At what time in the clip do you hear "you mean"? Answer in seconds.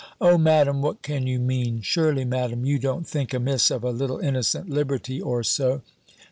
1.27-1.81